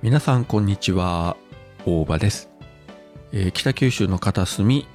[0.00, 1.36] 皆さんこんにちは。
[1.84, 2.48] 大場です、
[3.32, 4.86] えー北九州の片隅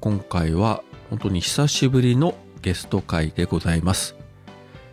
[0.00, 4.16] 今回は本当に久しぶりのゲスト会でございます、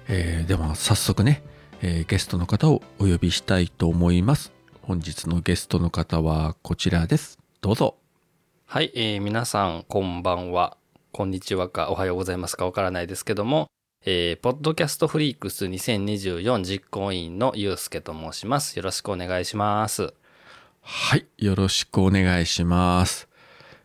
[0.10, 1.42] えーでは早速ね、
[1.82, 4.52] えーゲストの方をお呼びしたいと思います。
[4.82, 7.40] 本日のゲストの方はこちらです。
[7.62, 7.96] どうぞ。
[8.66, 10.76] はい、えー皆さん、こんばんは。
[11.14, 13.70] こんにちはか、おはようございますかわからないですけども、
[14.08, 18.78] えーポッドキャストフリークス2024実行委員のゆうすけと申します。
[18.78, 20.14] よろしくお願いします。
[20.82, 23.28] はいよろしくお願いします、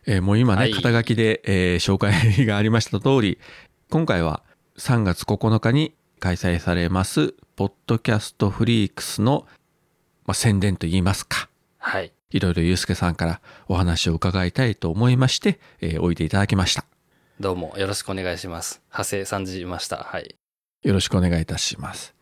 [0.05, 3.39] えーもう今ね、はい肩書きで、えー紹介がありました通り
[3.89, 4.43] 今回は
[4.77, 9.47] 3月9日に開催されますポッドキャストフリークスの、
[10.27, 11.49] まあ、宣伝といいますか
[11.79, 12.13] はい。
[12.29, 16.85] いろいろゆうすけさんからお話を伺いたいと思いまして、えーおいでいただきました
[17.41, 18.83] どうもよろしくお願いします。
[18.89, 19.97] 派生さんじました。
[19.97, 20.35] はい。
[20.83, 22.13] よろしくお願いいたします。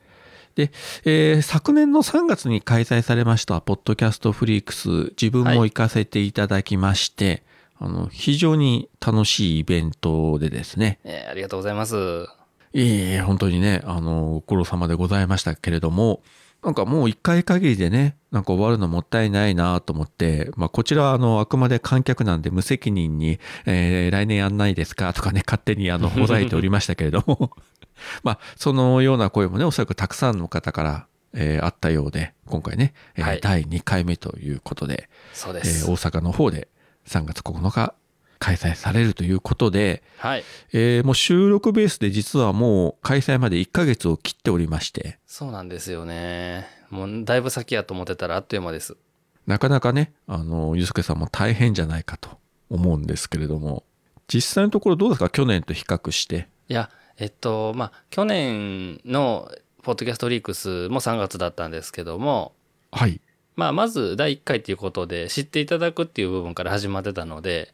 [0.56, 0.72] で、
[1.04, 7.44] えー昨年の3月に開催されました、ポッドキャストフリークス、自分も行かせていただきまして、
[7.78, 12.26] あの、非常に楽しいイベントでですね、えーありがとうございます。
[12.72, 16.22] いえいえ、本当にね、あの、ご苦労様でございましたけれども、
[16.64, 27.52] なんかもう一回限りでね、なんか終わるのもったいないなと思って、まあこちらはあの、あくまで観客なんで無責任に、えー来年やんないですかとかね、勝手にあの、 ほざいておりましたけれども、
[28.24, 35.88] まあそのような声もね、おそらくたくさんの方から、えーあったようで、今回ね、えーはい第2回目ということで、えそうです。
[35.88, 36.68] ー大阪の方で
[37.08, 37.94] 3月9日
[38.40, 40.44] 開催されるということで、はい。
[40.74, 46.68] えーもう収録ベースで実はもう開催まで1ヶ月を切っておりまして、そうなんですよね。
[46.90, 48.98] もうだいぶ先やと思ってたらあっという間です。
[49.46, 52.30] なかなかね、あの、ゆうすけさんも大変じゃないかと
[52.70, 53.84] 思うんですけれども、
[54.28, 55.30] 実際のところどうですか？
[55.30, 56.48] 去年と比較して。
[56.68, 59.52] いや、えっと、まあ、去年の
[59.82, 62.54] ポッドキャストリークスも3月だったんですけども、
[62.92, 63.20] はい。
[63.56, 67.74] まあ、まず第1回ということで知っていただくっていう部分から始まってたので、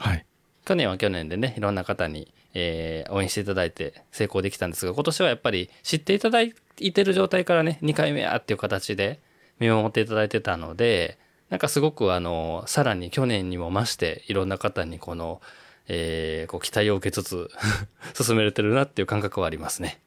[0.00, 0.26] はい。
[0.64, 9.20] 去年は去年でね、いろんな方に、えー応援していただいて成功できたんですが、今年はやっぱり知っていただいてる状態からね、2回目やっていう形で
[9.58, 11.18] 見守っていただいてたので、
[11.50, 15.40] なんかすごくあの、さらに去年にも増していろんな方にこの、
[15.88, 17.50] えーこう期待を受けつつ
[18.14, 20.00] 進めれてるなっていう感覚はありますね。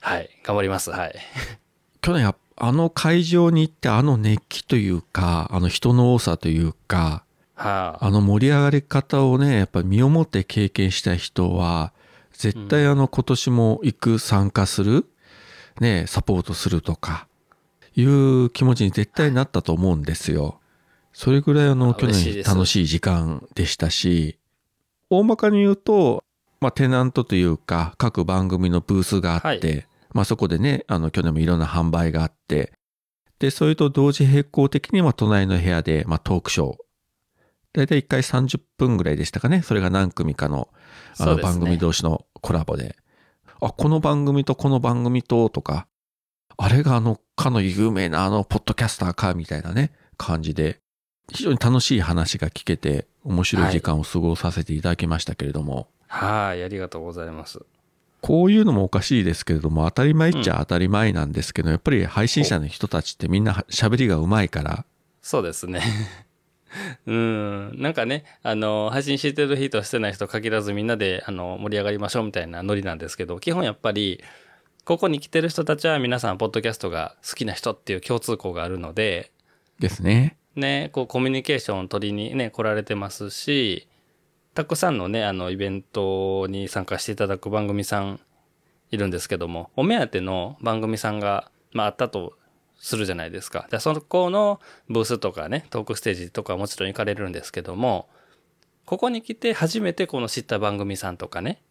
[0.00, 0.30] はい。
[0.42, 0.90] 頑張ります。
[0.90, 1.14] はい。
[2.00, 7.24] 去年はあの会場に行ってあの熱気というか、あの人の多さというか、
[7.60, 8.06] はあ。
[8.06, 11.92] あの盛り上がり方をね、やっぱり身をもって経験した人は、
[12.32, 15.06] 絶対あの今年も行く、参加する、
[15.80, 17.26] ね、サポートするとか、
[17.94, 20.58] いう気持ちに絶対なったと思うんですよ。
[21.12, 24.38] それぐらいあのあ去年楽しい時間でしたし、
[25.10, 26.24] 大まかに言うと、
[26.60, 32.72] まあテナントというか各番組のブースがあって、はいまあそこでね、あの去年もいろんな販売があって、
[33.38, 36.76] で、それと同時並行的には隣の部屋で、まあ、トークショー。
[37.72, 39.62] だいたい1回30分ぐらいでしたかね。
[39.62, 40.68] それが何組かの
[41.18, 42.96] あの番組同士のコラボで。
[43.60, 45.86] あ、この番組とこの番組ととか、
[46.56, 50.80] あれがあの、かの有名なあの、ポッドキャスターか、みたいなね、感じで、
[51.32, 56.64] 非常に楽しい話が聞けて、面白い時間を過ごさせていただきましたけれども、はい。
[56.64, 57.60] ありがとうございます。
[58.20, 64.84] こういうのもおかしいですけれども、当たり前っちゃ当たり前なんですけど、やっぱり配信者の人たちってみんな喋りがうまいから、
[65.22, 65.82] そうですね。
[67.06, 67.80] うん。
[67.80, 74.22] なんかね、あの、配信してる人してない人限らずみんなで、あの、盛り上がりましょうみたいなノリなんですけど、基本やっぱり、
[74.84, 79.32] ここに来てる人たちは皆さん、ポッドキャストが好きな人っていう共通項があるので、
[79.78, 80.36] ですね。
[80.56, 83.88] ね、こう、コミュニケーションを取りにね、来られてますし、
[84.54, 88.20] たくさんのね、あの、イベントに参加していただく番組さん
[88.90, 92.34] いるんですけども、お目当ての番組さんが、まあ、あったと
[92.80, 93.68] するじゃないですか。
[93.70, 94.58] で、そこの
[94.88, 98.08] ブースとかね、トークステージとかもちろん行かれるんですけども、
[98.86, 101.62] ここに来て初めてこの知った番組さんとかね、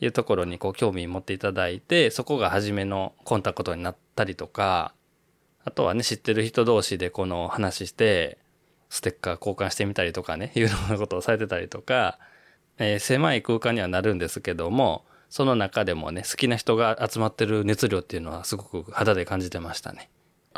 [0.00, 4.94] いうところにこう興味持っていただいて、そこが初めのコンタクトになったりとか、
[5.64, 8.38] あとはね、知ってる人同士でこの話して、
[8.88, 12.20] ステッカー交換してみたりとかね、いうようなことをされてたりとか、
[12.78, 20.08] えー狭い空間にはなるんですけども、その中でもね、好きな人が集まってる熱量っていうのはすごく肌で感じてましたね。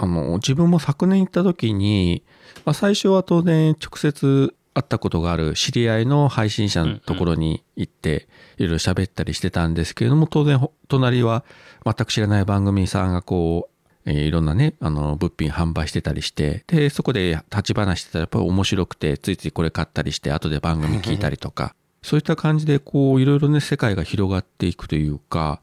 [0.00, 2.22] あの、自分も昨年行った時に、
[2.64, 8.28] まあ、最初は当然直接会ったことがある知り合いの配信者のところに行って、
[8.58, 11.44] いろいろ喋ったりしてたんですけれども、当然、ほ隣は
[11.84, 25.60] 全く知らない番組さんがこう、えーいろんなね、あの、物品販売してたりして、で、そこで立ち話してたらやっぱり面白くて、ついついこれ買ったりして、後で番組聞いたりとか、 そういった感じで、こう、いろいろね、世界が広がっていくというか、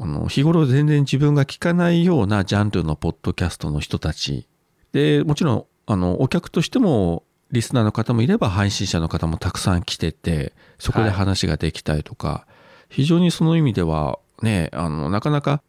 [0.00, 4.46] あの、日頃全然自分が聞かないようなジャンルのポッドキャストの人たち、
[4.92, 12.46] で、もちろん、あの、お客としても、リスナーの方もいれば、配信者の方もたくさん来てて、そこで話ができたりとか、
[12.88, 15.62] 非常にその意味では、ね、あの、なかなか、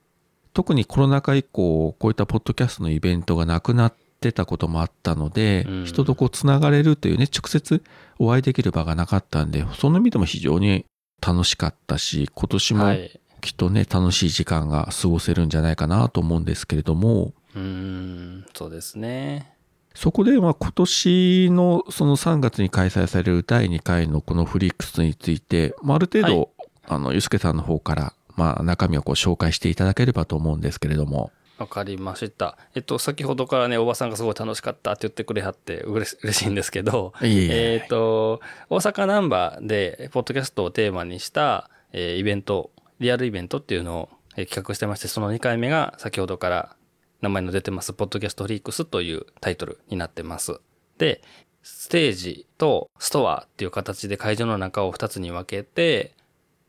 [0.53, 5.85] 特にコロナ禍以降、こういったポッドキャストのイベントがなくなってたこともあったので、うん。
[5.85, 7.83] 人とこうつながれるというね、直接
[8.17, 10.85] お会いできる場がなかったんで、その意味でも非常に
[11.25, 13.19] 楽しかったし、今年もはい。
[13.41, 19.53] きっとね、楽しい時間が過ごせるんじゃないかなと思うんですけれども、うーん、そうですね。
[19.95, 26.51] そこでまあ今年のその3月に開催される第2回のこのフリックスについて、まあ、ある程度、
[26.85, 31.31] あの、ゆうすけさんの方から、まあ中身をこう紹介していただければと思うんですけれども。
[31.57, 32.57] わかりました。
[32.75, 42.69] えっと、先ほどからね、おばさんがすごい楽しかったって言ってくれはってうれし 嬉しいんですけど、えっと、大阪ナンバーで、ポッドキャストをテーマにした、えーイベント、
[42.99, 44.09] リアルイベントっていうのを、
[44.45, 46.75] 企画してまして、その2回目が先ほどから
[47.21, 50.59] 名前の出てます、ポッドキャストフリークスというタイトルになってます。
[50.97, 51.21] で、
[51.63, 56.13] ステージとストアっていう形で会場の中を2つに分けて、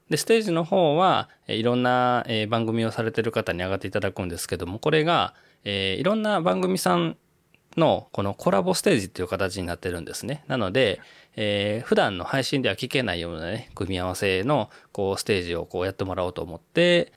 [0.08, 5.34] で、ステージの方は、いろんな、番組をされてる方に上がっていただくんですけども、これが、
[5.64, 7.18] いろんな番組さん
[7.78, 10.44] のこのコラボステージっていう形になってるんですね。
[10.48, 11.00] なので、
[11.36, 17.12] えー普段の配信では聞けないようなね、組み合わせのこうステージをこうやってもらおうと思って、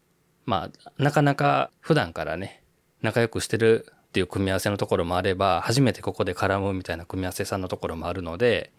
[0.46, 2.64] まあ、なかなか普段からね、
[3.02, 8.72] 仲良くしてるっていう組み合わせのところもあれば、初めてここで絡むみたいな組み合わせさんのところもあるので、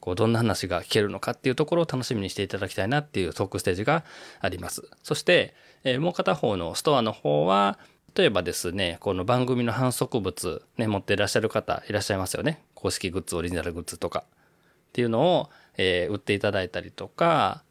[0.00, 4.04] こうどんな話が聞けるのかっていうところを楽しみにしていただきたいなっていうトークステージが
[4.40, 4.88] あります。
[5.02, 5.54] そして、
[5.84, 7.78] えーもう片方のストアの方は、
[8.16, 12.62] 例えばですね、この番組の反則物、ね、持っていらっしゃる方いらっしゃいますよね。
[12.72, 14.24] 公式グッズ、オリジナルグッズとか。
[14.26, 14.32] っ
[14.94, 17.62] ていうのを、えー売っていただいたりとか、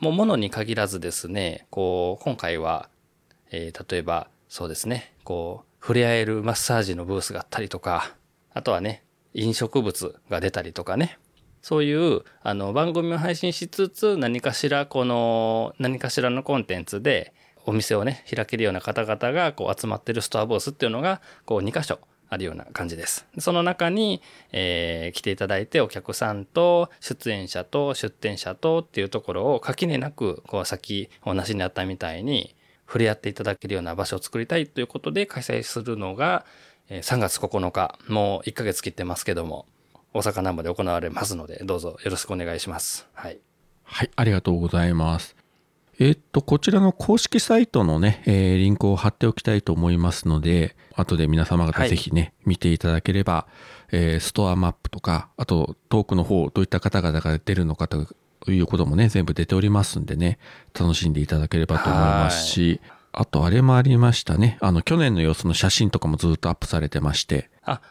[0.00, 2.88] もう物に限らずですね、こう、今回は、
[3.52, 8.16] えー例えば、そうですね、こう、触れ合えるマッサージのブースがあったりとか、
[8.52, 11.16] あとはね、飲食物が出たりとかね、
[11.62, 17.32] そういう、あの、番組を配信しつつ、何かしら、この、何かしらのコンテンツで、
[17.66, 21.98] お店をね、開けるような方々が、こう、集まってるストアブースっていうのが、こう、2箇所
[22.28, 23.26] あるような感じです。
[23.38, 24.22] その中に、
[24.52, 32.54] えー来ていただいて、お客さんと、出演者と、出店者とっていうところを、垣根なく、こう、さっきお話にあったみたいに、
[32.86, 36.44] 触れ合っていただけるような場所を作りたいということで開催するのが、
[36.88, 39.66] 3月9日、もう1ヶ月切ってますけども、
[40.12, 43.08] 大阪南部で行われますので、どうぞよろしくお願いします。
[43.12, 43.38] はい。
[43.84, 45.39] はい、ありがとうございます。
[46.02, 53.46] えーっと、こちらの公式サイトのね、えーリンクを貼っておきたいと思いますので、後で皆様方はいぜひね、見ていただければ、
[53.92, 58.06] えーストアマップとか、あとトークの方、どういった方々が出るのかと
[58.50, 60.38] いうこともね、全部出ておりますんでね、
[60.72, 62.80] 楽しんでいただければと思いますし、
[63.12, 64.56] あとあれもありましたね。
[64.62, 67.82] あの、去年の様子の写真とかもずっとアップされてまして、あ、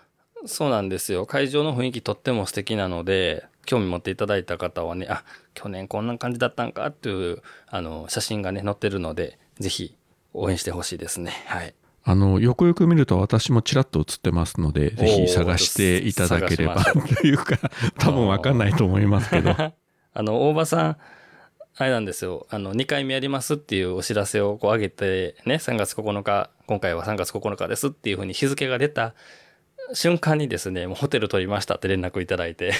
[0.47, 1.27] そうなんですよ。
[1.27, 5.23] 会場の雰囲気とっても素敵なので、興味持っていただいた方はね、あ、
[5.53, 9.95] 去年こんな感じだったんかっていう、あの、写真がね、載ってるので、ぜひ
[10.33, 11.43] 応援してほしいですね。
[11.45, 11.75] はい。
[12.03, 17.59] あの、よくよく見ると私もちらっと映ってますので、ぜひ探していただければというか、
[17.99, 19.51] 多分わかんないと思いますけど。
[19.55, 19.73] あ
[20.23, 20.97] の、大場さん、
[21.77, 22.47] あれなんですよ。
[22.49, 29.13] あの、2回目やりますっていうお知らせをこう上げて、ね、3月9日、今回は3月9日ですっていうふうに日付が出た
[29.93, 32.73] 瞬間にですね、もうホテル取りましたって連絡いただいて、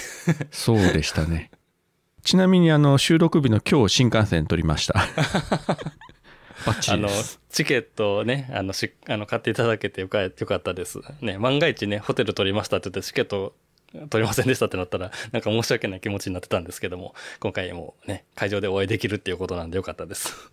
[0.52, 1.52] そうでしたね。
[2.24, 4.94] ちなみにあの収録日の今日新幹線撮りました。
[6.66, 11.00] バッチあのリです。、チケットをね、あの、し、あの、買っていただけてよかよかったです。
[11.22, 13.56] ね、万が一ね、ホテル取りましたって言ってチケット
[14.10, 20.52] 取りませんでしたってなったら、なんか申し訳ない気持ちになってたんですけども、今回もね、会場でお会いできるっていうことなんでよかったです。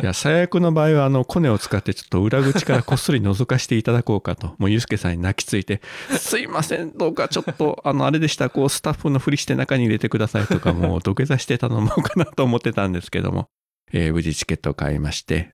[0.00, 5.80] いや、最悪の場合はあのコネを使ってちょっと裏口からこっそり覗かしていただこうかと、もうゆうすけさんに泣きついて、
[6.18, 13.48] すいません、どうかちょっとあのあれでした、こうスタッフのふりして中に入れてくださいとか、もう土下座して頼もうかなと思ってたんですけども、
[13.92, 15.50] えー無事チケットを買いまして、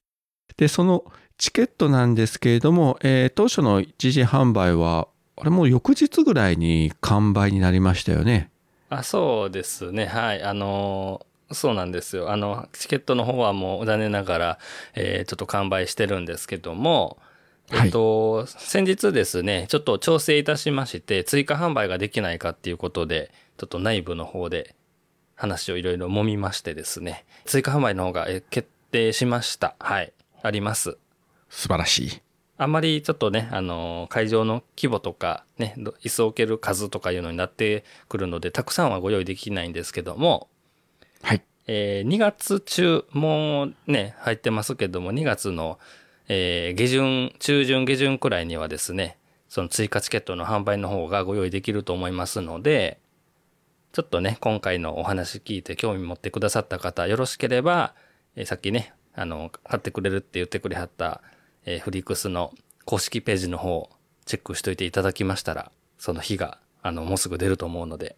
[0.57, 1.05] で、その
[1.39, 8.51] チケットなんですけれども、えー当初の一時販売は、あれもう翌日ぐらいに完売になりましたよね。
[8.91, 10.05] あ、そうですね。
[10.05, 10.43] はい。
[10.43, 12.31] あのーそうなんですよ。
[12.31, 14.59] あの、チケットの方はもう残念ながら、
[14.95, 17.19] えーちょっと完売してるんですけども、
[17.71, 24.75] はいえっと、先日ですね、ちょっと調整いたしまして、追加販売ができないかっていうことで、ちょっと内部の方で
[25.37, 29.77] 話をいろいろ揉みましてですね、追加販売の方がえ決定しました。
[29.79, 30.13] はい。
[30.43, 30.99] あります。
[31.49, 32.23] 素晴らしい。
[32.57, 40.49] あんまりちょっとね、あの、会場の規模とか、ね、ど椅子を置ける数とかいうのになってくるので、たくさんはご用意できないんですけども、
[41.23, 41.43] はい。
[41.67, 45.79] えー2月中、もうね、入ってますけども、2月の、
[46.29, 52.99] えー下旬、中旬下旬くらいにはですね、その追加チケットの販売の方がご用意できると思いますので、
[53.93, 57.95] ちょっとね、今回のお話聞いて興味持ってくださった方、よろしければ、
[58.37, 61.23] えーさっきね、あの、買ってくれるって言ってくれはった、
[61.67, 62.53] えーフリックスの
[62.85, 63.91] 公式ページの方、
[64.25, 68.17] チェックしといていただきましたら、その日が、あの、もうすぐ出ると思うので、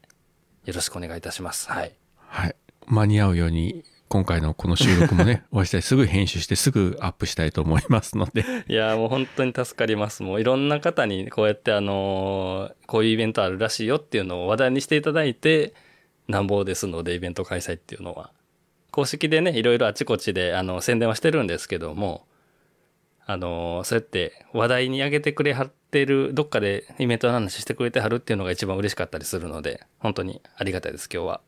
[0.64, 1.68] よろしくお願いいたします。
[1.70, 1.92] はい。
[2.28, 2.54] はい。
[2.92, 5.82] 間に合うように、今回のこの収録もね、 おしたい。
[5.82, 8.44] すぐ編集してすぐアップしたいと思いますので。
[8.68, 10.22] いやーもう本当に助かります。
[10.22, 15.72] もういろんな方にこうやってあのーこういうイベントあるらしいよっていうのを話題にしていただいて、
[16.28, 18.30] なんぼですのでイベント開催っていうのは。
[18.90, 22.26] 公式でね、いろいろあちこちであの宣伝はしてるんですけども、
[23.24, 31.40] あのーそうやって話題に上げてくれはってる、どっかでイベントの話してくれてはるっていうのが一番嬉しかったりするので、本当にありがたいです、今日は。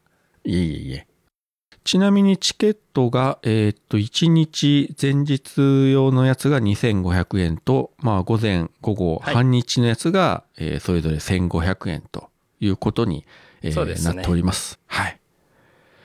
[0.44, 1.06] いえいえいえ。
[1.82, 13.26] ちなみにチケットが、えーっと、1日前日用のやつが2500円と、まあ、午前、午後、はい半日のやつが、えーそれぞれ1500円ということに、
[13.62, 14.78] えーねなっております。
[14.86, 15.18] はい。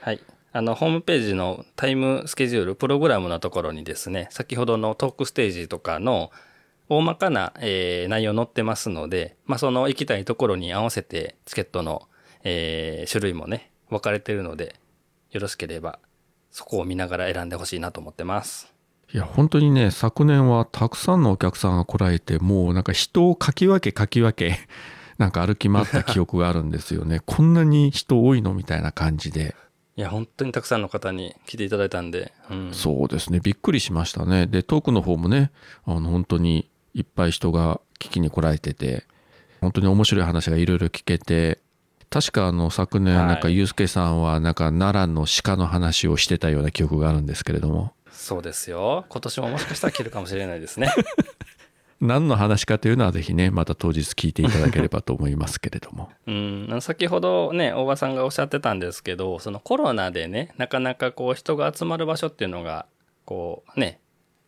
[0.02, 0.20] はい。
[0.52, 6.32] あの、ホームページのタイムスケジュール、プログラムのところにですね、先ほどのトークステージとかの
[6.90, 12.08] 大まかな、えー内容載ってますので、まあ、その行きたいところに合わせてチケットの、
[12.44, 14.76] えー種類もね、分かれてるので、
[15.32, 16.00] よろしければ、
[16.52, 18.74] そこを見ながら選んでほしいなと思ってます。
[19.14, 24.60] いや、本当にね、昨年はたくさんのお客さんが来られて、もうなんか人をかき分けかき分け、
[25.18, 27.22] なんか歩き回った記憶があるんですよね。
[27.26, 29.56] こんなに人多いのみたいな感じで。
[29.96, 32.74] いや、本当にたくさんの方に来ていただいたんで、うん。
[32.74, 33.40] そうですね。
[33.40, 34.48] びっくりしましたね。
[34.48, 35.52] で、トークの方もね、
[35.86, 39.06] あの、本当にいっぱい人が聞きに来られてて、
[39.60, 41.60] 本当に面白い話がいろいろ聞けて、
[42.10, 49.06] 確かあの、昨年、はいなんか、ゆうすけさんは、なんか、奈良の鹿の話をしてたような記憶があるんですけれども、そうですよ。
[49.10, 50.92] 今年ももしかしたら来るかもしれないですね。
[52.02, 56.10] 何の話かというのはぜひね、また当日聞いていただければと思いますけれども。
[56.28, 62.86] うん、先ほどね、大場さんがおっしゃってたんですけど、そのコロナでね、なかなかこう人が集まる場所っていうのが、
[63.26, 64.00] こうね、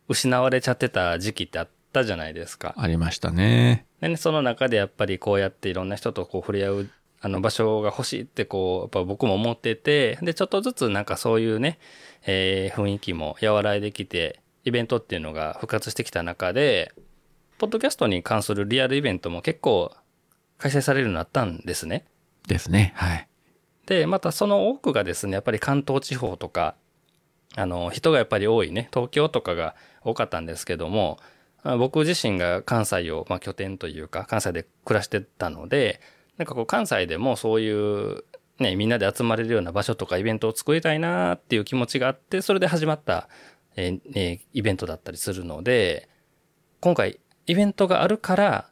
[0.08, 2.74] 失われちゃってた時期ってあったじゃないですか。
[2.78, 3.86] ありましたね。
[4.00, 6.90] でね、その中でやっぱりこうやっていろんな人とこう触れ合う、
[7.22, 11.80] あの場所が欲しいってこう、やっぱ僕も思ってて、で、ちょっとずつなんかそういうね、
[12.26, 16.94] えー雰囲気も和らいできて、イベントっていうのが復活してきた中で、
[17.58, 19.92] ポッドキャストに関するリアルイベントも結構
[20.58, 22.06] 開催されるようになったんですね。
[22.48, 22.94] ですね。
[22.96, 23.28] はい。
[23.86, 26.76] で、またその多くがですね、やっぱり関東地方とか、
[27.56, 31.20] あの、人がやっぱり多いね、東京とかが多かったんですけども、
[31.64, 36.02] あ僕自身が関西を、まあ、拠点というか、関西で暮らしてたので、
[36.42, 38.24] なんかこう関西でもそういう、
[38.58, 43.30] ね、みんなで集まれるような場所とかイベントを作りたいなっていう気持ちがあって、それで始まった、
[43.76, 46.10] えーえーイベントだったりするので、
[46.80, 48.72] 今回イベントがあるから、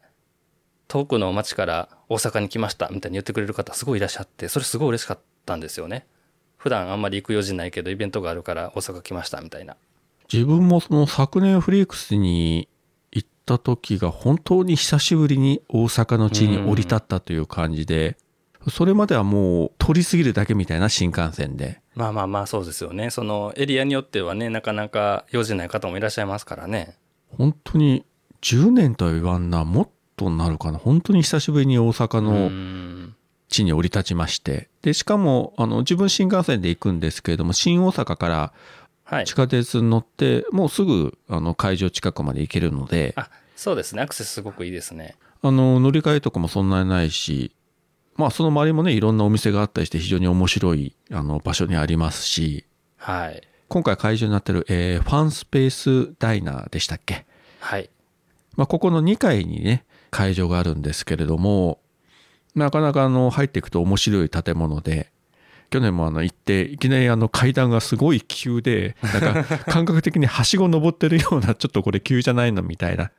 [0.87, 6.07] 遠くの町から大阪に来ましたみたいに言ってくれる方すごいいらっしゃって、それすごい嬉しかったんですよね。
[6.57, 9.77] 普段あんまり行く用事ないけど、イベントがあるから大阪来ましたみたいな。
[10.33, 12.67] 自分もその昨年フリークスに
[13.55, 18.17] った時が本当に久しぶりに大阪の地に降り立ったという感じで、
[18.69, 23.09] それまではもう通り過ぎるだけみたいな新幹線で、まあまあまあそうですよね。
[23.09, 26.97] そのエリアによってはね、なかなか用事ない方もいらっしゃいますからね。
[27.37, 28.05] 本当に
[28.41, 30.77] 10年とは言わんな、もっとなるかな。
[30.77, 33.15] 本当に久しぶりに大阪うのん。
[33.49, 38.53] 地に降り立ちまして、で、しかも、あの、自分新幹線で行くんですけれども、新大阪から
[39.09, 39.33] はい地。
[39.33, 44.01] 下鉄に乗って、もうすぐ、あの、会場近くまで行けるので、あ、そうですね。
[44.01, 45.15] アクセスすごくいいですね。
[45.41, 47.51] あの、乗り換えとかもそんなにないし、
[48.15, 52.65] まあ、その周りもね、いろんなお店があったりして、非常に面白い、あの、場所にありますし、
[52.97, 53.41] はい。
[53.69, 57.25] 今回会場になってる、えーファンスペースダイナーでしたっけ？
[57.59, 57.89] はい。
[58.57, 61.79] まあ、ここの2階にね、会場があるんですけれども、
[62.55, 65.11] なかなかあの、入っていくと面白い建物で、
[65.69, 73.11] 去年もあの、行って、いきなりあの、階段がすごい急で、なんか、 感覚的にはしご登ってるような、ちょっとこれ急じゃないのみたいな、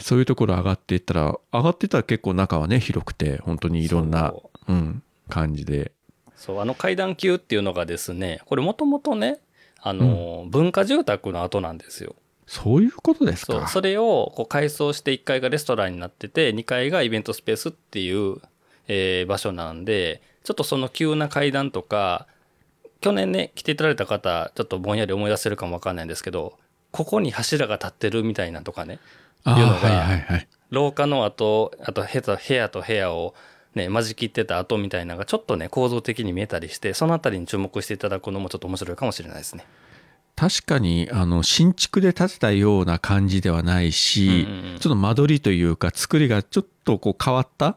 [0.00, 5.92] そういうところ上がっていったら、上がってたら結構中はね、広くて、本当にいろんなそ、うん、感じで。
[6.36, 9.38] そう、あの階段級っていうのがですね、これもともとね、
[9.80, 12.14] あの、文化住宅の跡なんですよ。
[12.46, 13.68] そういうことですか？
[13.68, 18.36] それをこう改装して1階がレストランになってて、2階がイベントスペースっていう、
[18.88, 22.26] えー場所なんで、ちょっとその急な階段とか、
[23.00, 26.58] 去年ね、来ていただいた方、ちょっとぼんやり思い出せるかもわかんないんですけど、
[26.90, 28.98] ここに柱が立ってるみたいなとかね、
[29.46, 30.48] いうのがはいはいはい。
[30.70, 33.34] 廊下の後、あと部屋と部屋と部屋を
[33.74, 39.64] ね、間仕切ってた後みたいなのがちょっとね、構造的に見えたりして、そのあたりに注目していただくのもちょっと面白いかもしれないですね。
[40.36, 47.76] 確かに、あの、新築で建てたような感じではないし、うんうんうんちょっと間取りというか、作りがちょっとこう変わった、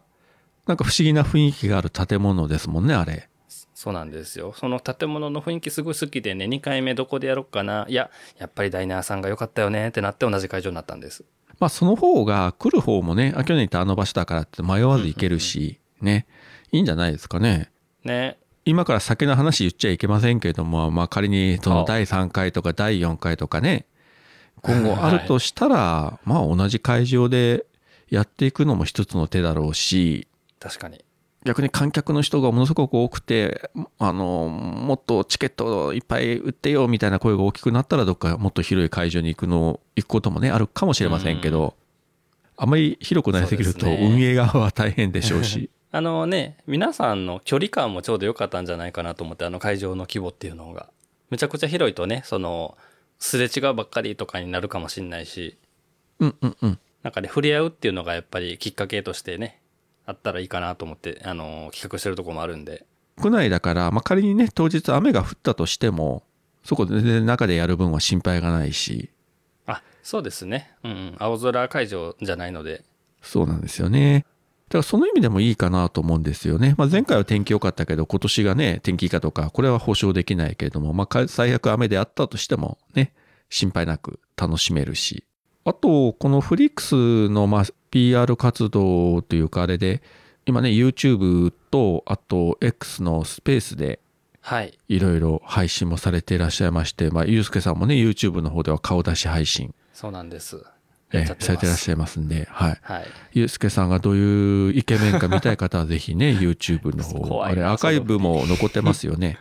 [0.68, 3.30] なんか不思議な雰囲気がある建物ですもんね、あれ。
[3.76, 4.54] そうなんですよ。
[4.58, 7.86] その建物の雰囲気すごい好きでね、2回目どこでやろうかな。
[7.88, 11.26] いや、やっぱりダイナーさんが良かったよねってなって同じ会場になったんです。
[11.60, 16.26] まあ、その方が来る方もね、あ、去年行ったあの場所だからって迷わず行けるし、ね、
[16.72, 17.70] いいんじゃないですかね。
[18.04, 18.38] ね。
[18.66, 23.86] 今から先の話言っちゃいけませんけれども、まあ仮にそあの第3回とか第4回とかね、
[24.62, 27.66] 今後あるとしたら、まあ同じ会場で
[28.10, 30.28] やっていくのも一つの手だろうし、
[30.60, 31.04] 確かに。
[31.46, 33.70] 逆に観客の人がものすごく多くて、
[34.00, 41.76] あの、もっとチケットをいっぱい売ってよみたいな声が大きくなったら、どっかもっと広い会場に行くの、行くこともね、あるかもしれませんけど、
[42.58, 45.70] あまり広くなりすぎると運営側は大変でしょうし。
[45.92, 50.90] あのね、皆さんの距離感もちょうど良かったんじゃないかなと思って、あの会場の規模っていうのが。
[51.30, 52.78] めちゃくちゃ広いとね、その、
[53.20, 55.58] すれ違うばっかりとかになるかもしんないし、
[56.20, 56.80] うんうんうん。
[57.04, 59.62] なんかね、触れ合うっていうのがやっぱりきっかけとしてね、
[60.06, 62.86] あったらいいかなと思って、あの、企画してるところもあるんで。
[63.22, 66.24] 区内だから、まあ、仮にね、当日雨が降ったとしても、
[66.64, 69.10] そこで全然中でやる分は心配がないし、
[69.68, 70.72] あ、そうですね。
[70.84, 71.16] うんうん。
[71.20, 72.84] 青空会場じゃないので。
[73.22, 74.26] そうなんですよね。
[74.68, 76.76] だからその意味でもいいかなと思うんですよね。
[76.78, 83.14] まあ、前回は天気良かったけど、今年がね、天気以下とか、これは保証できないけれども、まあ、か最悪雨であったとしてもね、
[83.50, 85.26] 心配なく楽しめるし。
[85.66, 90.04] あと、このフリックスの、まあ、PR 活動というか、あれで、
[90.46, 94.00] 今ね、YouTube と、あと X のスペースで、
[94.42, 94.78] はい。
[94.88, 100.64] いろいろ配信もされていらっしゃいまして、まあ、ゆうすけさんもね、YouTube の方では顔出し配信、そうなんです。
[101.12, 101.26] え。
[101.26, 102.78] されてらっしゃいますんで、はい。
[102.84, 103.06] はい。
[103.34, 109.40] ゆうすけさんがどういうイケメンか見たい方はぜひね、 YouTube の方、あれアーカイブも残ってますよね。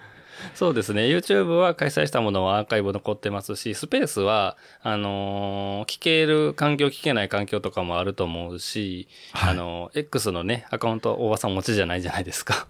[0.54, 1.02] そうですね。
[1.02, 12.66] YouTube は開催したものはアーカイブ残ってますし、スペースは、あのー聞ける環境、聞けない環境とかもあると思うし、はいあのー X のね、アカウント大場さんお持ちじゃないじゃないですか。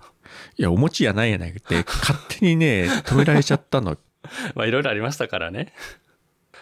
[0.57, 3.97] いや、お持ちやないやなくて、勝手にね、 止められちゃったの。
[4.55, 5.73] まあいろいろありましたからね。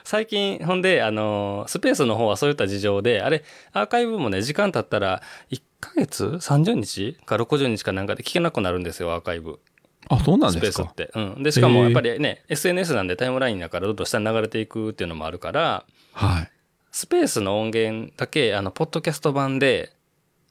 [0.05, 7.17] 最近、ほんで、あのースペースの方はそういった事情で、あれ、アーカイブもね、時間経ったら、1ヶ月 ?30 日？
[7.25, 9.61] か60日かなんかで聞けなくなるんですよ、アーカイブ。
[10.09, 10.93] あ、そうなんスですか？
[10.97, 11.37] ペースって。
[11.37, 11.43] うん。
[11.43, 16.51] で、しかもやっぱりね、SNS なんでタイムラインだからどんどん下に流れていくっていうのもあるから、はい。
[16.91, 19.93] スペースの音源だけ、あの、ポッドキャスト版で、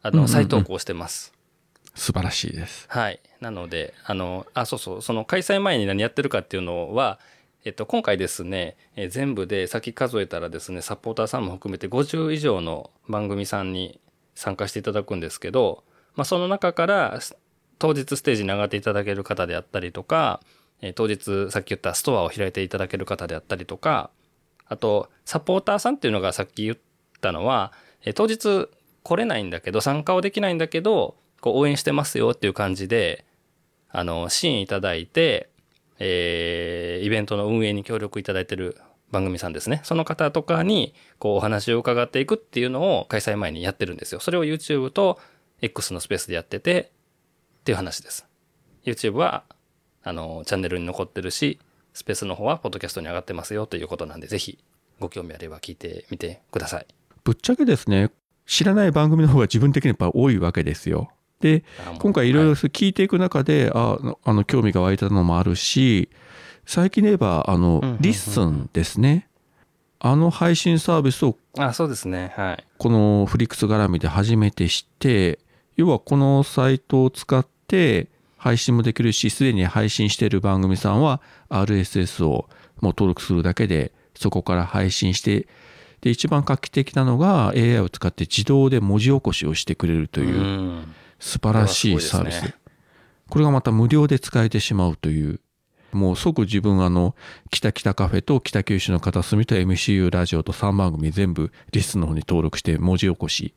[0.02, 1.34] あの、再投稿してます。
[1.94, 2.86] 素晴らしいです。
[2.90, 3.20] はい。
[3.42, 7.20] なので、あの、あ、そうそう、その開催前に何やってるかっていうのは、
[7.64, 14.00] えっと、今回ですね、えー全部で先数えたらですね、サポーターさんも含めて50以上の番組さんに
[14.34, 15.84] 参加していただくんですけど、
[16.16, 17.20] まあ、その中から、
[17.82, 20.40] 当日ステージに上がっていただける方であったりとか、
[20.82, 24.12] え当日さっき言ったストアを開いていただける方であったりとか、
[24.68, 26.78] あと、サポーターさんっていうのがさっき言っ
[27.22, 27.74] たのは、
[28.06, 28.70] え当日
[29.02, 33.26] 来れないんだけど、参加はできないんだけど、こう応援してますよっていう感じで、
[33.90, 35.50] あの、支援いただいて、
[35.98, 38.78] えーイベントの運営に協力いただいてる
[39.10, 39.82] 番組さんですね。
[39.84, 44.20] その方とかに、こう、お話を伺っていくっていうのを開催前にやってるんですよ。
[44.20, 45.20] それを YouTube と
[45.62, 46.92] X のスペースでやってて、
[47.62, 48.28] っていう話です。
[48.84, 49.44] YouTube は、
[50.04, 51.60] あの、チャンネルに残ってるし、
[51.94, 54.58] スペースの方はポッドキャストに上がってますよということなんで、ぜひ、
[55.00, 56.88] ご興味あれば聞いてみてください。
[57.24, 58.12] ぶっちゃけですね、
[58.46, 61.12] 知らない番組の方が自分的にやっぱ多いわけですよ。
[61.40, 61.64] で、
[62.00, 66.10] 今回いろいろは聞いていく中で、ああのあの興味が湧いたのもあるし
[66.66, 69.28] 最近で言えばあの、うんうんうん LISTEN ですね
[70.00, 72.34] あの配信サービスをあ、そうですね。
[72.36, 72.64] はい。
[72.80, 75.40] このフリークス絡みで初めて知って
[75.76, 82.50] 要はこのサイトを使って配信もできるしすでに配信している番組さんは RSS を
[82.82, 85.48] もう登録するだけでそこから配信して
[86.02, 92.54] で一番画期的なのが AI を使って自動で文字起こしをしてくれるという、うん素晴らしいサービス。
[93.30, 95.40] これがまた無料で使えてしまうという。
[95.94, 97.16] もう即自分あの、
[97.52, 103.54] 北北カフェと北九州の片隅と MCU ラジオと3番組全部リストの方に登録して文字起こし、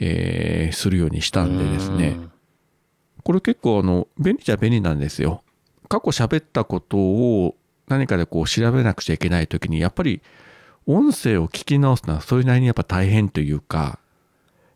[0.00, 2.16] えーするようにしたんでですね。
[3.22, 5.42] これ結構あの、便利じゃ便利なんですよ。
[5.88, 7.56] 過去喋ったことを
[7.88, 10.22] 何かでこう調べなくちゃいけない時に、やっぱり
[10.86, 13.98] 音声を聞き直すのはそれなりにやっぱ大変というか、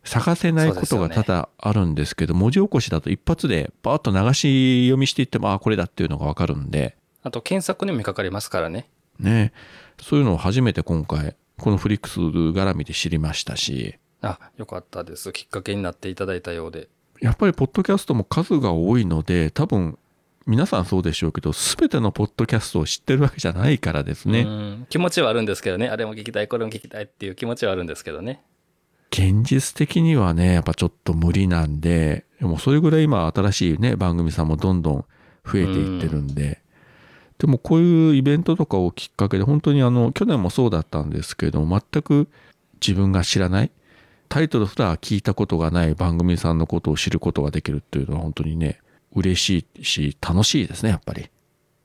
[0.04, 8.86] 探せないことが多々あるんですけど、文字起こしだと一発でパーッと流し読みしていっても、あ、これだっていうのがわかるんで、あと、検索にも引っかかりますからね。
[9.18, 9.52] ね、
[10.00, 15.32] そういうのを初めて今回、このフリックス絡みで知りましたし、あ、よかったです。
[15.32, 16.88] きっかけになっていただいたようで。
[17.20, 19.98] やっぱりポッドキャストも数が多いので、多分
[20.46, 24.40] 皆さんそうでしょうけど、すべてのポッドキャストを知ってるわけじゃないからですね。
[24.42, 25.88] うん気持ちはあるんですけどね。
[25.88, 28.42] あれも聞きたい、これも聞きたいっていう気持ちはあるんですけどね。
[29.10, 35.04] 現実的にはね、やっぱちょっと無理なんで、でもそれぐらい今新しいね、番組さんもどんどん
[35.46, 36.60] 増えていってるんで、
[37.38, 42.28] でもこういうイベントとかをきっかけで、本当にあの、去年もそうだったんですけども、全く
[42.86, 43.70] 自分が知らない、
[44.28, 48.80] タイトルすら聞いたことがない番組さんのことを知ることができるっていうのは本当にね、
[49.14, 51.30] 嬉しいし、楽しいですね、やっぱり。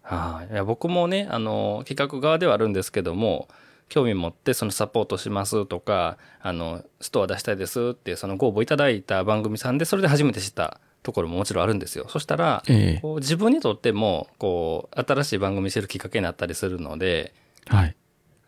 [0.01, 0.53] はい。
[0.53, 3.47] いや僕もね、あの、企画側ではあるんですけども、
[3.89, 12.07] 興味持ってそのサポートしますとか、あの、ストア出したいですってそのご応募いただいた番組さんで、それで初めて知ったところももちろんあるんですよ。
[12.07, 17.33] そしたら、ええこう自分にとっても、こう、新しい番組知るきっかけになったりするので、
[17.67, 17.95] はい。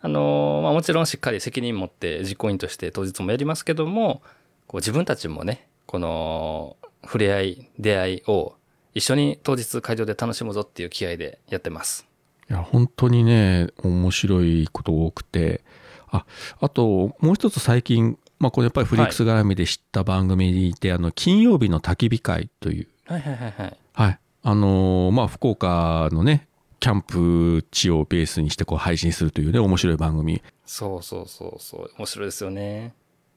[0.03, 4.21] あのまあ、もちろんしっかり責任持って実行委員として当日もやりますけども、
[4.67, 8.55] こう自分たちもね、この触れ合い、出会いを
[8.93, 12.07] 一緒に当日会場で楽しむぞっていう気合でやってます。
[12.49, 15.61] いや、本当にね、面白いこと多くて、
[16.09, 16.25] あ、
[16.59, 23.77] あと、もう一つ最近、まあこれやっぱりフリックス絡みで知った番組で、あの、金曜日の焚き火会という、はいはいはいはい。
[23.93, 24.19] はい。
[24.43, 26.47] あのーまあ福岡のね、
[26.81, 30.41] キャンプ地をベースにしてこう配信するというね、面白い番組。
[30.65, 31.91] そうそうそうそう。
[31.97, 32.95] 面白いですよね。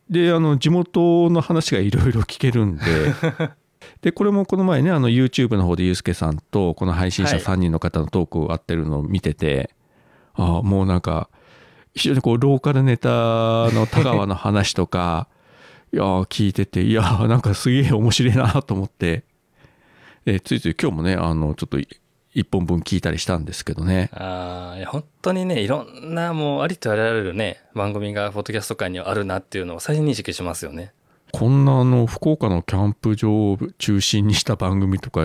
[0.09, 2.83] で、あの、地元の話がいろいろ聞けるんで、
[4.01, 9.71] で、これもこの前ね、あの、YouTube の方でゆうすけさんと、この配信者はい3人の方のトークを合ってるのを見てて、
[10.33, 11.29] ああ、もうなんか、
[11.95, 13.09] 非常にこう、ローカルネタ
[13.73, 15.29] の田川の話とか、
[15.93, 19.25] いやー、聞いてて、いやー、なんかすげえ面白いなと思って、
[20.25, 21.79] でついつい今日もね、あの、ちょっと
[22.35, 24.11] い一本分聞いたりしたんですけどね。
[24.12, 30.92] ああ、本当にね、いろんなもうありとあらゆるね、番組がポッドキャスト界にはあるなっていうのを再認識しますよね。
[31.33, 35.23] こんなあの福岡のキャンプ場を中心にした番組とか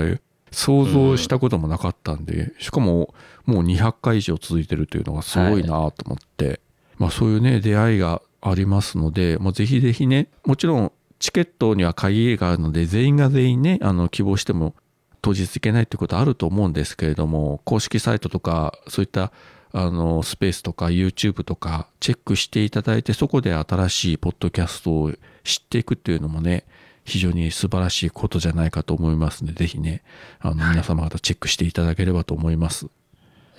[0.51, 3.13] 想像したこともなかったんで、しかも
[3.45, 6.59] もう200回以上続いてるというのがすごいなと思って、
[6.97, 14.73] まあそういうね出会いがありますので、もうぜひぜひねもちろんチケットには限りがあるので全員が全員ねあの希望しても
[15.21, 19.31] 当日行けないってことあると思うんですけれども公式サイトとかそういった
[19.71, 25.11] あのスペースとか YouTube とかチェックしていただいてそこで新しいポッドキャストを
[25.43, 26.65] 知っていくっていうのもね
[27.05, 30.03] 非常に素晴らしいことじゃないかと思いますのでぜひね
[30.39, 32.87] あの皆様方チェックしていただければと思います。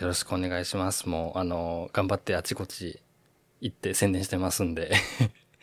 [0.01, 1.11] よろしくお願いします。
[1.11, 3.01] もう、あの、頑張ってあちこち
[3.61, 4.92] 行って宣伝してますんで。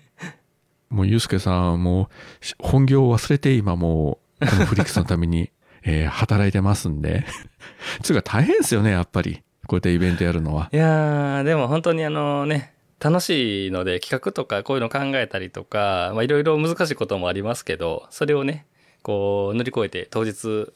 [0.89, 2.09] もうゆうすけさんも
[2.41, 5.49] うし本業を忘れて今もうこのフリックスのために、
[5.83, 7.25] えー働いてますんで
[8.03, 10.69] つうか大変ですよねやっぱりこうやってイベントやるのは。
[10.71, 18.65] いや、でも本当にあのね、楽しいので企画とかこういうの考えたりとか、まあいろいろ難しいこともありますけど、それをね、
[19.03, 20.71] こう乗り越えて当日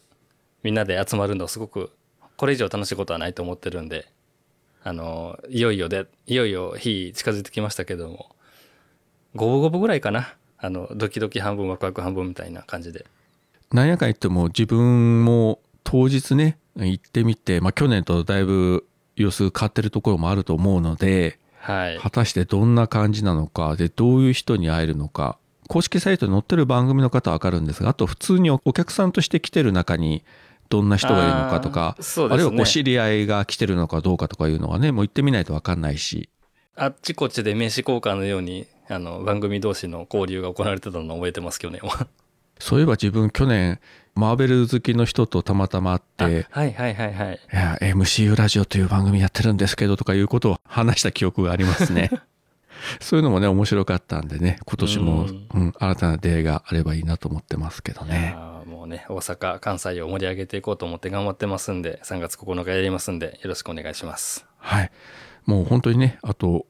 [0.63, 1.91] みんなで集まるのすごく、
[2.35, 4.07] これ以上楽しいことはないと思ってるんで、
[4.83, 8.35] あの、いよいよで、いよいよ日近づいてきましたけども、
[9.35, 10.35] 五分五分ぐらいかな。
[10.57, 13.05] あの、ドキドキ半分ワクワク半分みたいな感じで。
[13.73, 21.99] なんやかん言っても自分も当日ね行ってみて、まあ、去年とだいぶ様子変わってるところもあると思うのではい。
[21.99, 30.23] 果たしてどんな感じなのかでどういう人に会えるのか公式サイトに載ってる番組の方は分かるんですがあと普通にお客さんとして来てる中に
[30.69, 36.29] どんな人がいるのかとかあーそうあるいはこう知り合いが来てるのかどうかとかいうのはねもう行ってみないと分かんないし
[36.75, 42.07] あっちこっちで名刺交換のように、あの、番組同士の交流が行われてたのを覚えてます、去年は。
[42.61, 43.79] そういえば自分去年
[44.13, 46.01] マーベル好きの人とたまたま会っ
[46.41, 47.39] てあはいはいはいはい。
[47.51, 52.11] いや、MCU ラジオという番組やってるんですけどとかいうことを話した記憶がありますね。
[52.99, 58.35] そういうのもね、面白かったんでね、今年も、うんうん、新たな出会いがあればいいなと思ってますけどね。
[58.65, 64.45] もうね、大阪、関西を盛り上げていこうと思って頑張ってますんで、3月9日やりますんで、よろしくお願いします。
[64.57, 64.91] はい。
[65.45, 66.65] もう本当にね、あと、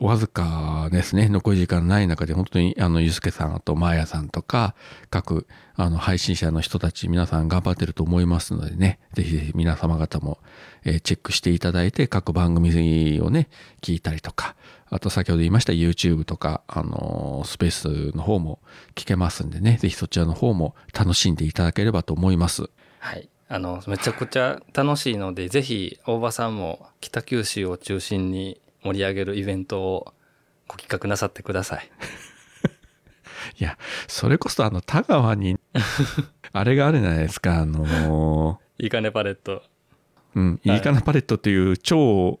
[0.00, 4.74] わずかですね、残り時間ない中で、本当に、あの、ゆうすけさん、と、まーやさんとか、
[5.08, 10.38] 各、あの、配信者の人たち、皆さん頑張ってると思いますのでね、ぜひぜひ皆様方も、
[10.84, 13.48] えーチェックしていただいて、各番組をね、
[13.82, 14.56] 聞いたりとか、
[14.90, 18.58] あと、先ほど言いました YouTube とか、あのースペースの方も
[18.96, 22.68] 聞けますんでね、ぜひそちらの方も楽しんでいただければと思います。
[22.98, 23.28] はい。
[23.48, 30.14] あの、めちゃくちゃ楽しいので、ぜひ、大場さんも北九州を中心に盛り上げるイベントを
[30.68, 31.90] ご企画なさってください。
[33.58, 35.58] いや、それこそあの、田川に、
[36.52, 38.84] あれがあるじゃないですか、あのー。
[38.84, 39.62] いいかねパレット。
[40.34, 40.76] うん、はい。
[40.76, 42.40] いいかなパレットっていう超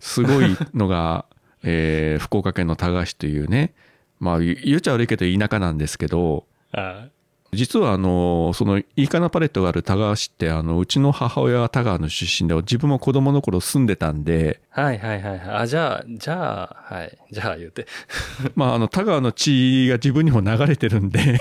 [0.00, 1.26] すごいのが、
[1.62, 3.74] えー福岡県の田川市というね、
[4.20, 7.08] まあ言言っちゃ悪いけど田舎なんですけど、あ
[7.54, 15.56] 実はあのそのいいかなパレットがある田川市ってあのうちの母親は田川の出身で自分も子供の頃住んでたんではいはいはいはい。
[15.62, 17.18] あ、じゃあ、じゃあ、はい。
[17.30, 17.86] じゃあ言うて。
[18.56, 21.40] まああの田川の血が自分にも流れてるんで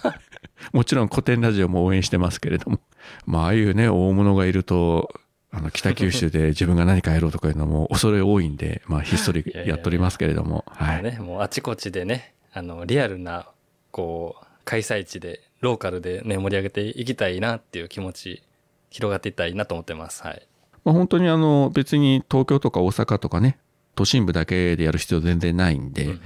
[0.72, 2.80] もちろん古典ラジオも応援してますけれども
[3.26, 5.12] まあああいうね大物がいると
[5.52, 13.48] あの北九州で 自分が何かやろうとかいうのも恐れ多いんでまあひっそりやっておりますけれどもはいね、もうあちこちでね、あの、リアルな、
[13.90, 18.42] こう、開催地で、ローカルでね、盛り上げていきたいなっていう気持ち、
[18.90, 20.22] 広がっていったらいいなと思ってます。
[20.22, 20.46] はい。
[20.84, 23.58] まあ、本当にあの別に東京とか大阪とかね
[23.94, 26.18] 都心部だけでやる必要全然ないんで、うんうん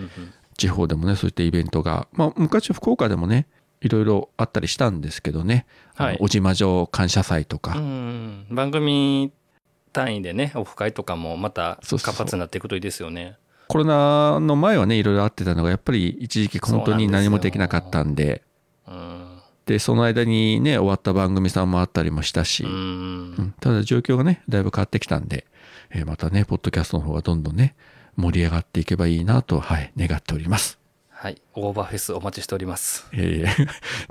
[0.59, 3.47] 地方でもねそういったイベントが、まあ、昔福岡でもね
[3.81, 7.85] いろいろあったりしたんですけどね、はい小島城感謝祭とか、うん
[8.51, 9.31] うん番組
[9.93, 13.37] 単位でね、オフ会とかもまたそうそう活発になっていくといいですよね。
[13.69, 18.43] コロナの前はねいろいろあってたのがやっぱり一時期本当に何もできなかったんで
[18.87, 19.39] うん。
[19.67, 23.55] でその間にね終わった番組さんもあったりもしたし、ううんん。
[23.61, 25.47] ただ状況がねだいぶ変わってきたんで、
[25.91, 27.77] えーまたねポッドキャストの方がどんどんね
[28.17, 30.79] 盛り上がっていけばいいなと、はい、願っております。
[31.11, 31.43] はい。
[31.55, 33.07] オーバーフェスお待ちしております。
[33.13, 33.67] ええ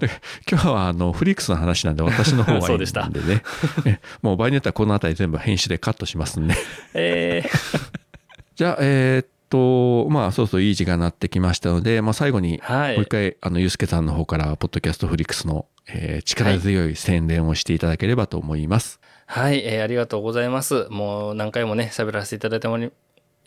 [0.06, 0.12] で
[0.52, 3.44] 今日はあのフリックスの話なんで私の方はいいんでそうでしたね
[3.86, 6.56] えもう場合によってはこの辺り全部編集でカットしますんで
[6.94, 7.82] えー、
[8.56, 19.00] じゃあえーっとまあそうそういい時間になってきましたので、まあ、最後にはいもう一回あのゆうすけさんの方からポッドキャストフリックスの、えー力強い宣伝をしていただければと思います。
[19.26, 20.88] はい、えーありがとうございます。
[20.90, 22.68] もう何回もね、喋らせていただいて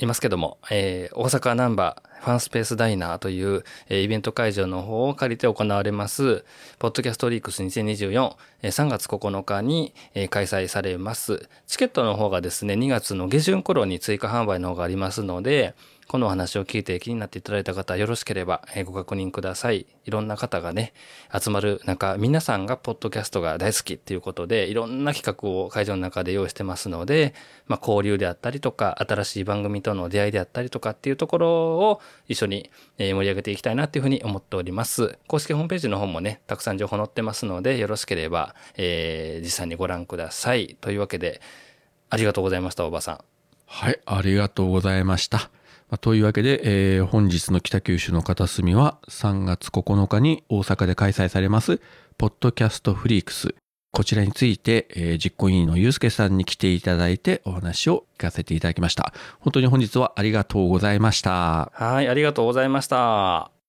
[0.00, 6.44] いますけども、えー大阪ナンバーファンスペースダイナーという、えーイベント会場の方を借りて行われます、
[6.78, 11.48] ポッドキャストリークス2024、えー3月9日に、えー開催されます。
[11.66, 15.74] チケットの方がですね、2月の下旬頃に追加販売の方がありますので、
[16.10, 19.86] このお話を聞いて気になっていただいた方、よろしければご確認ください。
[20.04, 20.92] いろんな方がね、
[21.32, 27.32] 集まる中、皆さんがポッドキャストが大好きっていうことで、いろんな企画を会場の中で用意してますので、
[27.68, 35.16] まあ、交流であったりとか、新しい番組との出会いであったりとかっていうところを一緒に盛り上げていきたいなっていうふうに思っております。
[35.28, 40.76] 公式ホームページの方もね、たくさん情報載ってますので、よろしければ、えー実際にご覧ください。
[40.80, 41.40] というわけで、
[42.08, 43.20] ありがとうございました、おばさん。
[43.66, 45.52] はい、ありがとうございました。
[45.90, 46.60] まあというわけで、
[46.96, 51.80] えー本日の北九州の片隅は3月9日に大阪で開催されます、
[52.16, 53.54] ポッドキャストフリークス。
[53.92, 59.12] こちらについて、えー実行委員のゆうすけさんに来ていただいてお話を聞かせていただきました。
[59.40, 61.72] 本当に本日はありがとうございました。
[61.74, 63.59] はい、ありがとうございました。